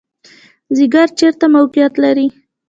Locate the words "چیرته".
1.17-1.45